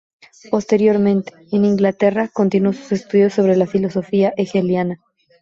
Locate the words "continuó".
2.33-2.73